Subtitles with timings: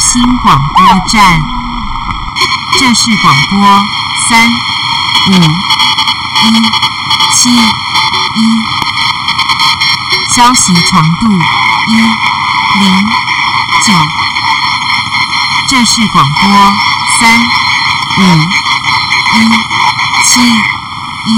[0.00, 1.38] 孤星广播站，
[2.78, 3.60] 这是广播
[4.28, 4.50] 三
[5.28, 5.32] 五
[6.42, 6.50] 一
[7.34, 8.38] 七一，
[10.34, 11.38] 消息长度
[11.88, 11.92] 一
[12.80, 13.06] 零
[13.84, 13.92] 九，
[15.68, 16.48] 这是广播
[17.18, 17.38] 三
[18.16, 18.22] 五
[19.34, 19.38] 一
[20.24, 20.40] 七
[21.26, 21.28] 一，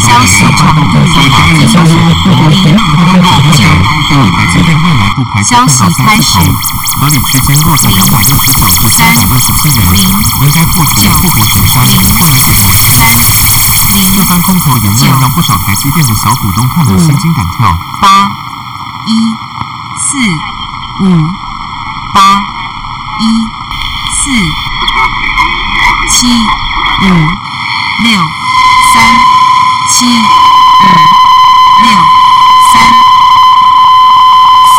[0.00, 1.12] 消息长度一
[3.52, 3.68] 九，
[5.42, 6.38] 消息开始。
[7.00, 9.94] 合理区间落在两百六十小或三百个小时的人，
[10.42, 12.20] 应该获得复活节花园会。
[14.14, 17.74] 这番空头言论让不少台积电的小股东看得心惊胆跳。
[18.00, 18.26] 八
[19.06, 19.08] 一
[19.98, 20.18] 四
[21.04, 21.04] 五
[22.12, 22.38] 八
[23.20, 23.22] 一
[24.14, 24.20] 四
[26.10, 26.26] 七
[27.02, 27.04] 五
[28.02, 28.20] 六
[28.92, 28.96] 三
[29.90, 30.18] 七五
[31.82, 32.09] 六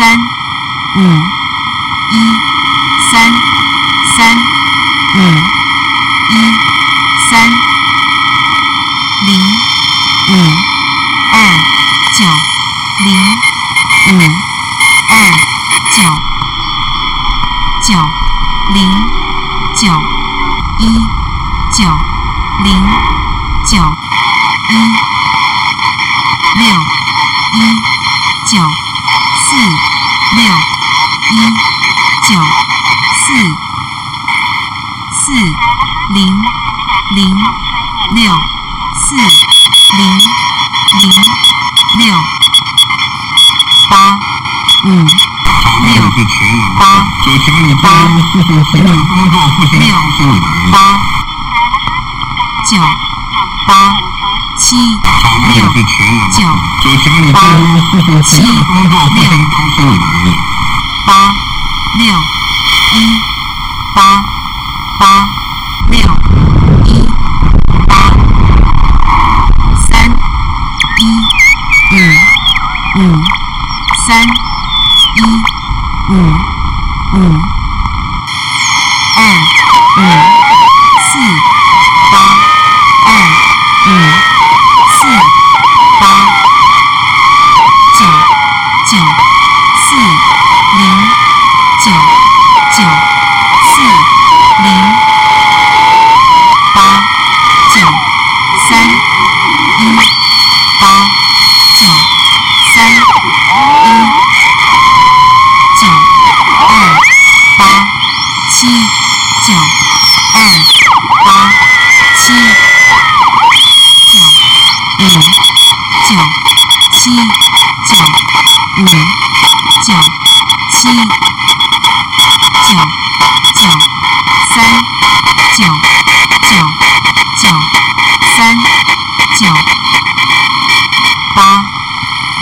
[0.01, 0.18] 三。
[0.95, 1.00] 五
[2.12, 2.18] 一
[3.12, 3.31] 三。
[4.18, 4.36] 三。
[5.13, 5.19] 五
[6.30, 6.33] 一
[7.30, 7.51] 三。
[9.27, 9.39] 零。
[10.27, 10.33] 五
[11.31, 11.38] 二
[12.13, 12.25] 九。
[13.06, 13.13] 零。
[14.07, 14.19] 五
[15.07, 15.13] 二
[15.92, 16.01] 九。
[17.83, 18.01] 九。
[18.74, 18.89] 零。
[19.75, 20.01] 九。
[20.80, 20.81] 一。
[21.71, 22.12] 九。
[22.63, 22.74] 零
[23.65, 23.77] 九
[24.69, 24.74] 一
[26.59, 26.81] 六
[27.54, 27.57] 一
[28.45, 28.62] 九
[29.36, 29.56] 四
[30.36, 30.44] 六
[31.31, 31.36] 一
[32.27, 32.39] 九
[33.15, 33.33] 四
[35.12, 35.33] 四
[36.13, 36.27] 零
[37.15, 37.30] 零
[38.15, 38.39] 六
[38.95, 39.15] 四
[39.97, 40.19] 零
[41.00, 41.09] 零
[41.97, 42.15] 六
[43.89, 44.15] 八
[44.86, 44.89] 五
[45.81, 46.04] 六
[47.81, 48.19] 八五
[49.80, 49.95] 六
[50.72, 50.75] 八
[52.68, 52.78] 九
[53.68, 53.89] 八
[54.57, 55.56] 七六
[56.30, 56.45] 九
[57.31, 57.39] 八
[58.24, 58.54] 七六
[61.06, 61.33] 八
[61.98, 62.13] 六
[62.94, 63.18] 一
[63.95, 64.22] 八
[65.00, 65.41] 八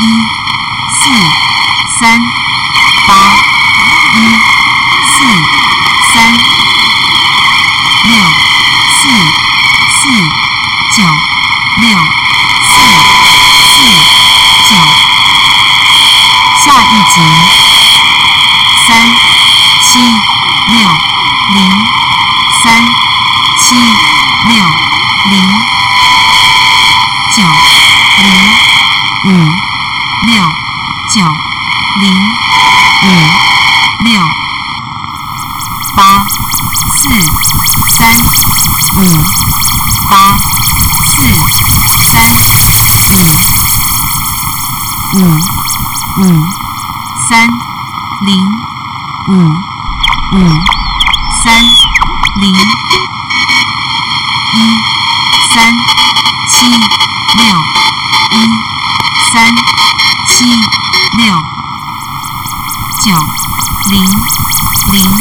[0.01, 0.03] 一
[0.93, 1.11] 四
[1.99, 2.17] 三
[43.19, 43.21] 五
[45.17, 45.21] 五
[46.21, 46.23] 五
[47.27, 47.47] 三
[48.25, 48.37] 零
[49.27, 49.31] 五
[50.35, 50.37] 五
[51.43, 51.61] 三
[52.39, 52.53] 零
[54.53, 54.57] 一
[55.53, 55.73] 三
[56.47, 56.69] 七
[57.35, 57.43] 六
[58.31, 58.33] 一
[59.33, 59.53] 三
[60.29, 60.45] 七
[61.17, 61.35] 六
[63.03, 63.17] 九
[63.89, 64.01] 零
[64.93, 65.11] 零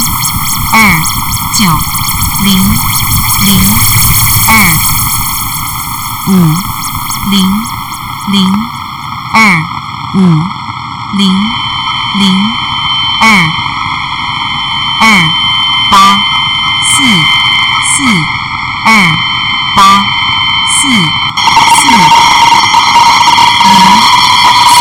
[0.72, 1.00] 二
[1.58, 1.66] 九
[2.44, 2.54] 零
[3.42, 3.48] 零
[4.46, 4.52] 二
[6.28, 6.30] 五
[7.30, 7.77] 零
[8.30, 8.44] 零
[9.32, 9.58] 二
[10.16, 10.20] 五
[11.16, 11.30] 零
[12.18, 12.28] 零
[13.20, 13.48] 二
[15.00, 15.28] 二
[15.90, 16.20] 八
[16.84, 17.04] 四
[17.86, 18.04] 四
[18.84, 18.90] 二
[19.74, 20.04] 八
[20.68, 20.88] 四
[21.74, 21.88] 四
[23.64, 23.78] 零
[24.66, 24.78] 三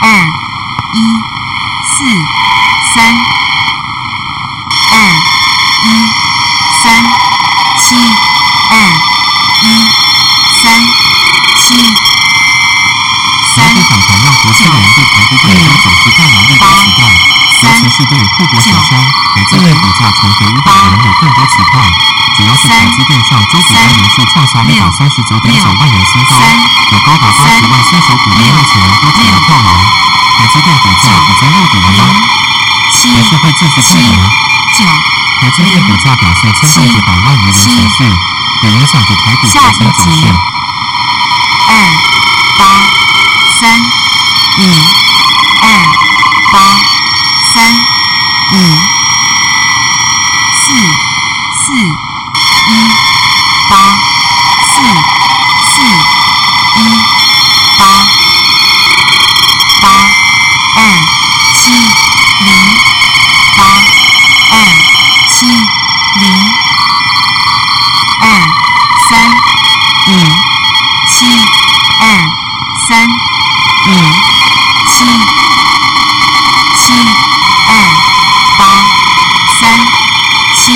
[0.00, 0.26] 二
[0.92, 1.00] 一
[1.88, 2.04] 四
[2.94, 3.16] 三
[4.90, 4.98] 二
[5.84, 6.10] 一
[6.82, 7.04] 三
[7.80, 7.96] 七
[8.70, 8.76] 二
[9.62, 9.88] 一
[10.62, 10.80] 三
[11.56, 11.94] 七
[13.54, 17.02] 三媒体访谈让国际人对台积电有总是带来历史期待，
[17.62, 19.00] 尤其是对护国神山
[19.34, 21.88] 台积电股价重回五百元有更多期盼。
[22.36, 26.36] 主要是台积电上周股价连续创下一百三十九点九万元新高，
[26.92, 29.70] 有高达八十万新手股东目前都成了跳楼。
[30.36, 32.04] 台积电股价已经落底了？
[32.92, 34.28] 还是会继续跳楼？
[35.40, 38.04] 台积电股价表现牵动着百万余人情绪，
[38.62, 40.26] 也影响着台股下核心一集走势。
[41.66, 41.70] 二
[42.58, 42.62] 八
[43.60, 43.62] 三
[44.56, 44.62] 五
[45.62, 45.68] 二
[46.52, 46.80] 八
[47.52, 47.74] 三
[48.52, 48.56] 五
[50.60, 50.72] 四
[51.58, 51.74] 四
[52.68, 52.88] 一
[53.68, 53.98] 八
[54.70, 54.82] 四
[55.70, 55.82] 四
[56.76, 57.02] 一
[57.76, 58.06] 八
[59.80, 59.88] 八
[60.76, 60.78] 二
[61.56, 61.72] 七
[62.38, 62.54] 零
[63.56, 63.64] 八
[64.50, 64.54] 二
[65.32, 65.46] 七
[66.20, 66.52] 零
[68.20, 68.24] 二
[69.10, 69.30] 三
[70.06, 70.10] 五
[71.10, 71.26] 七
[71.98, 72.04] 二
[72.88, 73.08] 三
[73.86, 74.34] 五
[74.86, 75.04] 七
[76.78, 76.92] 七
[77.66, 77.74] 二
[78.58, 78.62] 八
[79.60, 79.86] 三
[80.54, 80.72] 七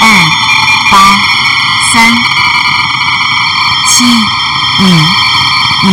[0.00, 0.06] 二
[0.90, 1.18] 八
[1.92, 2.14] 三
[3.88, 4.04] 七
[4.80, 4.84] 五
[5.84, 5.88] 五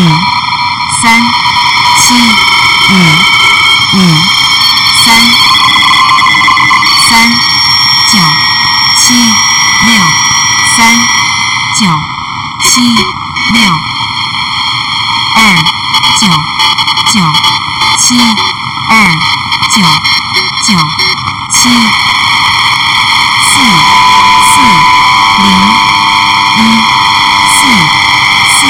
[1.01, 1.23] 三
[1.97, 2.13] 七
[2.89, 2.93] 五
[3.93, 3.99] 五
[5.03, 5.07] 三
[7.09, 7.29] 三
[8.11, 8.19] 九
[8.97, 9.13] 七
[9.85, 9.93] 六
[10.75, 10.95] 三
[11.77, 11.85] 九
[12.63, 12.81] 七
[13.51, 13.61] 六
[15.35, 15.55] 二
[16.17, 16.27] 九
[17.11, 17.19] 九
[17.97, 18.15] 七
[18.89, 19.13] 二
[19.69, 19.81] 九
[20.63, 20.73] 九
[21.51, 21.69] 七
[23.41, 23.59] 四
[24.45, 24.61] 四
[25.43, 25.51] 零
[26.55, 26.59] 一
[27.51, 27.57] 四
[28.53, 28.67] 四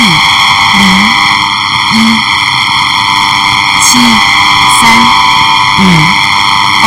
[0.74, 0.82] 零
[1.92, 2.20] 一
[3.84, 4.00] 七
[4.82, 4.84] 三
[5.78, 5.82] 五
[6.82, 6.86] 二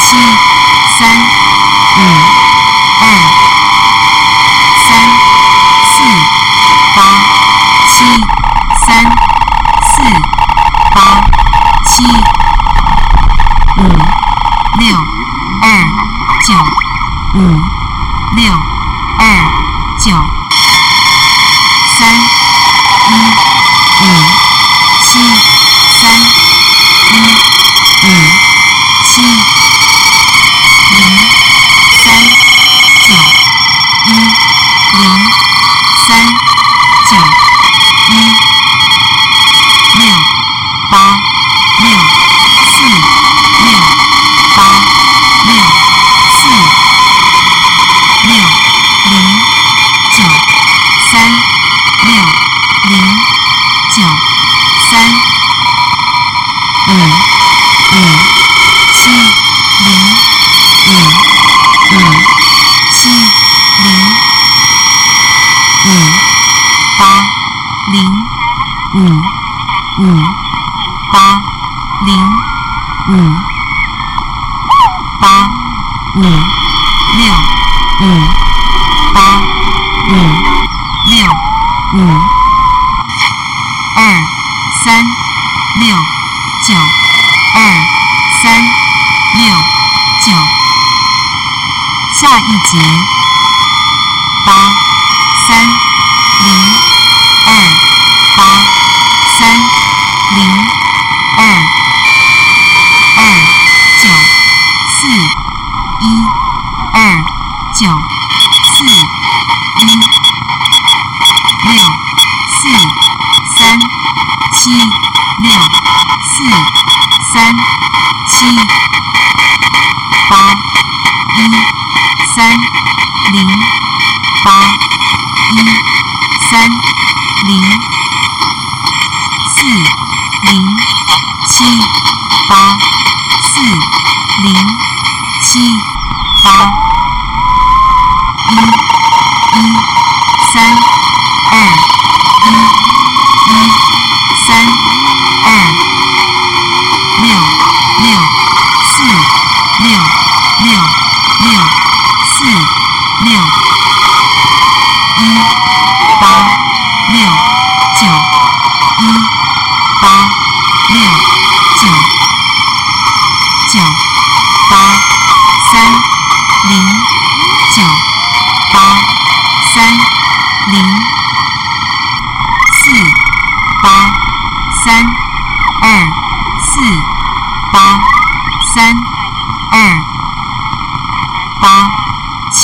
[0.00, 0.16] 七
[0.98, 1.20] 三
[1.98, 2.00] 五
[3.00, 3.04] 二
[4.78, 4.88] 三
[5.86, 6.02] 四
[6.94, 6.98] 八
[7.88, 8.04] 七
[8.86, 9.04] 三
[9.94, 10.02] 四
[10.94, 10.96] 八
[11.90, 12.04] 七
[13.76, 13.80] 五
[14.78, 14.96] 六
[15.62, 15.84] 二
[16.46, 16.54] 九
[17.38, 17.60] 五
[18.34, 18.52] 六
[19.18, 19.22] 二
[20.04, 20.10] 九
[21.96, 22.12] 三
[23.08, 23.12] 一
[24.00, 24.04] 五
[25.00, 25.20] 七
[25.92, 26.18] 三
[27.10, 27.14] 一
[28.02, 28.08] 五
[29.04, 29.22] 七
[30.90, 30.98] 零
[31.92, 32.04] 三
[33.06, 33.14] 九
[34.06, 34.10] 一
[34.98, 35.02] 零
[36.08, 36.26] 三
[37.10, 37.43] 九
[56.94, 57.02] 五五
[58.92, 59.10] 七
[59.82, 59.90] 零
[60.86, 60.92] 五
[61.90, 61.98] 五
[62.92, 63.10] 七
[63.82, 63.86] 零
[65.86, 65.88] 五
[66.96, 67.26] 八
[67.90, 67.96] 零
[68.94, 68.98] 五
[69.98, 70.22] 五
[71.12, 71.40] 八
[72.06, 72.14] 零
[73.08, 73.43] 五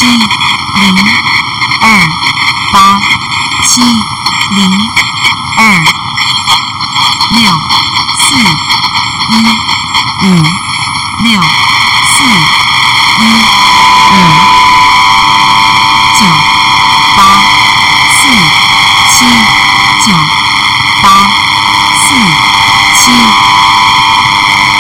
[0.00, 0.97] 七零
[1.83, 2.09] 二
[2.73, 2.99] 八
[3.66, 4.71] 七零
[5.59, 5.85] 二
[7.28, 7.52] 六
[8.19, 8.35] 四
[9.28, 9.35] 一
[10.25, 10.42] 五
[11.23, 11.42] 六
[12.09, 12.25] 四
[13.19, 13.25] 一
[14.11, 14.16] 五
[16.14, 16.25] 九
[17.14, 17.42] 八
[18.11, 18.21] 四
[19.11, 19.26] 七
[20.07, 20.14] 九
[21.02, 21.28] 八
[22.00, 22.16] 四
[22.97, 23.12] 七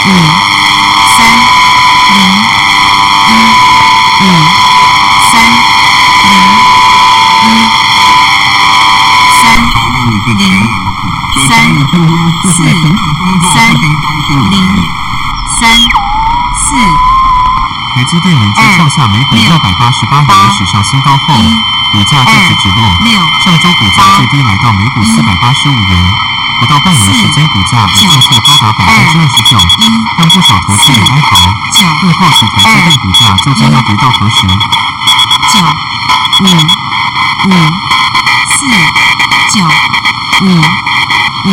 [0.06, 0.08] 五
[1.10, 1.18] 三
[2.08, 2.18] 零
[3.28, 3.30] 一
[4.20, 4.60] 五
[5.30, 5.42] 三
[6.24, 6.32] 零
[7.44, 7.68] 一
[9.30, 9.44] 三
[10.38, 10.42] 零
[11.46, 13.84] 三四三零
[15.58, 15.60] 三
[16.56, 16.72] 四
[17.94, 21.34] 台积电累计创下每股六百八十八元的史上新高后，
[21.92, 22.82] 股价再次直落。
[23.44, 26.14] 上周股价最低来到每股四百八十五元，
[26.60, 31.52] 不到半年时间股价已上升高达百分之二十九，一让不少投资人哀嚎。
[31.74, 34.46] 九更好奇台积电股价究竟要跌到何时？
[35.52, 35.60] 九
[36.40, 36.46] 五
[37.48, 37.52] 五
[38.48, 38.66] 四
[39.52, 39.62] 九
[40.40, 40.48] 五
[41.44, 41.50] 五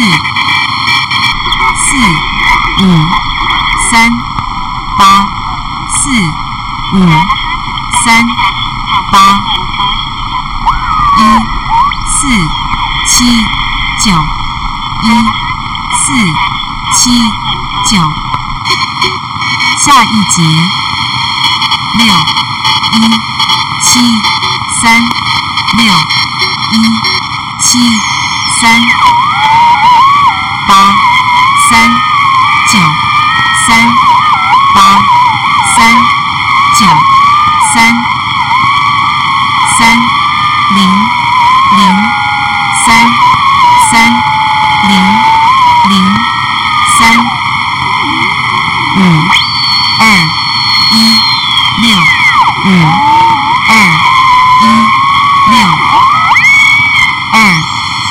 [0.00, 0.06] 四
[1.76, 1.90] 四
[2.82, 2.86] 五
[3.90, 4.08] 三
[4.96, 5.22] 八
[5.92, 6.08] 四
[6.94, 6.98] 五
[8.02, 8.24] 三
[9.12, 9.38] 八
[11.18, 11.20] 一
[12.08, 12.18] 四
[13.06, 13.44] 七
[14.02, 14.10] 九
[15.02, 15.06] 一
[15.98, 16.04] 四
[16.96, 17.20] 七
[17.90, 18.00] 九，
[19.84, 20.42] 下一节
[21.98, 22.06] 六
[22.92, 22.96] 一
[23.82, 24.00] 七
[24.80, 25.04] 三
[25.76, 25.84] 六
[26.72, 26.74] 一
[27.60, 27.78] 七
[28.60, 28.80] 三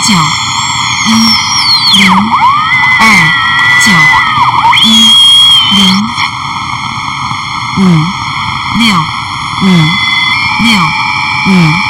[0.09, 0.15] 九
[1.05, 2.09] 一零
[2.99, 3.03] 二
[3.85, 3.91] 九
[4.83, 4.87] 一
[5.75, 5.79] 零
[7.77, 7.83] 五
[8.79, 8.95] 六
[9.61, 9.67] 五
[10.63, 10.69] 六
[11.45, 11.88] 五。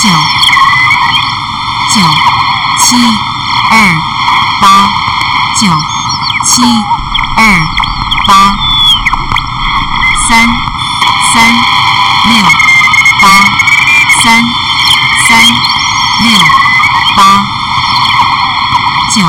[0.00, 0.08] 九
[1.92, 2.00] 九
[2.78, 2.96] 七
[3.68, 3.74] 二
[4.60, 4.88] 八
[5.60, 5.66] 九
[6.44, 6.62] 七
[7.36, 7.42] 二
[8.28, 8.54] 八
[10.28, 10.46] 三
[11.34, 11.52] 三
[12.28, 12.44] 六
[13.20, 13.26] 八
[14.22, 14.44] 三
[15.26, 15.28] 三
[16.20, 16.38] 六
[17.16, 17.42] 八
[19.10, 19.22] 九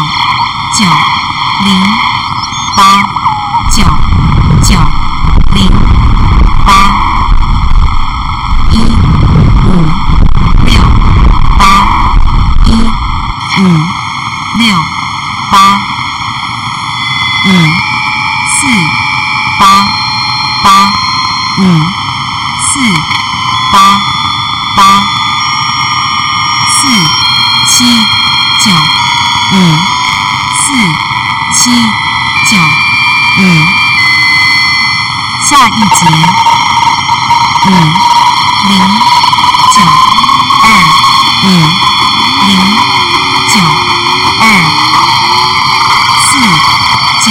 [0.77, 0.85] 九
[1.65, 1.81] 零
[2.77, 3.01] 八
[3.71, 3.83] 九
[4.61, 4.79] 九
[5.55, 5.67] 零
[6.63, 6.93] 八
[8.71, 8.77] 一
[9.65, 9.67] 五
[10.65, 10.79] 六
[11.57, 11.63] 八
[12.65, 12.71] 一
[13.61, 13.63] 五
[14.59, 14.75] 六
[15.51, 15.55] 八
[17.45, 17.49] 五
[18.49, 18.67] 四
[19.59, 19.63] 八
[20.63, 20.67] 八
[21.57, 21.61] 五
[22.61, 22.85] 四四
[23.73, 23.99] 八
[24.73, 25.03] 八
[26.69, 26.87] 四
[27.67, 27.83] 七
[28.63, 28.71] 九
[29.51, 29.53] 五
[30.55, 30.63] 四
[31.53, 31.59] 七
[32.47, 32.57] 九
[33.37, 33.41] 五，
[35.45, 35.99] 下一节
[37.65, 37.69] 五
[38.69, 38.71] 零
[39.73, 39.75] 九
[40.61, 40.65] 二
[41.43, 41.45] 五
[42.47, 42.49] 零
[43.49, 43.53] 九
[44.39, 44.43] 二
[46.21, 46.27] 四
[47.25, 47.27] 九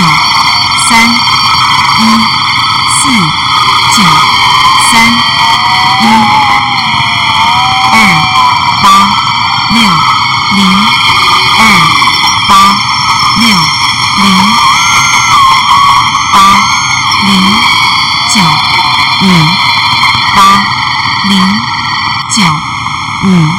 [0.91, 0.91] 三
[1.99, 2.01] 一
[3.01, 3.01] 四
[3.97, 3.99] 九
[4.93, 4.93] 三
[6.01, 6.03] 一
[7.93, 7.95] 二
[8.83, 8.87] 八
[9.71, 9.77] 六
[10.55, 10.59] 零
[11.59, 11.61] 二
[12.49, 12.51] 八
[13.37, 13.43] 六
[14.17, 14.25] 零
[16.33, 17.18] 八零
[18.35, 19.27] 九五
[20.35, 20.63] 八
[21.29, 21.41] 零
[22.35, 22.43] 九
[23.29, 23.58] 五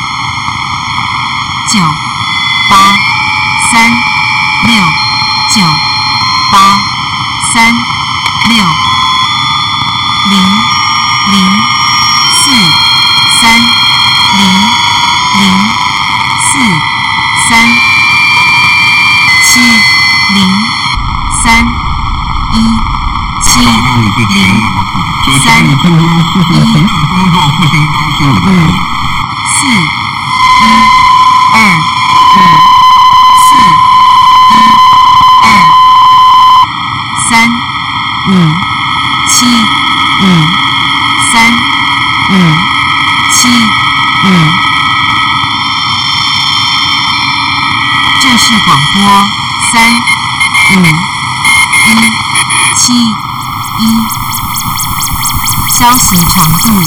[55.79, 56.81] 消息长度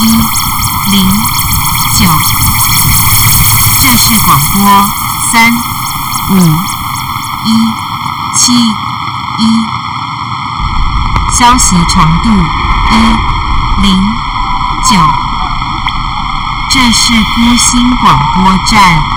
[0.00, 0.06] 一
[0.90, 1.06] 零
[1.98, 2.08] 九。
[3.82, 4.86] 这是广播
[5.30, 5.52] 三
[6.30, 6.38] 五
[7.44, 7.52] 一
[8.38, 9.44] 七一，
[11.38, 14.00] 消息长度一零
[14.90, 14.98] 九。
[16.70, 19.08] 这是孤星广播站。